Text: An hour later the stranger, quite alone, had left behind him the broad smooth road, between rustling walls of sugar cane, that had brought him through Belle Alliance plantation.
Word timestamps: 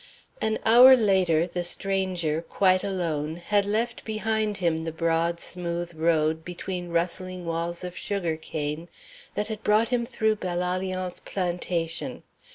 An 0.41 0.57
hour 0.65 0.95
later 0.97 1.45
the 1.45 1.63
stranger, 1.63 2.41
quite 2.41 2.83
alone, 2.83 3.35
had 3.35 3.67
left 3.67 4.03
behind 4.03 4.57
him 4.57 4.83
the 4.83 4.91
broad 4.91 5.39
smooth 5.39 5.93
road, 5.93 6.43
between 6.43 6.89
rustling 6.89 7.45
walls 7.45 7.83
of 7.83 7.95
sugar 7.95 8.35
cane, 8.35 8.89
that 9.35 9.47
had 9.49 9.61
brought 9.61 9.89
him 9.89 10.07
through 10.07 10.37
Belle 10.37 10.57
Alliance 10.63 11.19
plantation. 11.23 12.23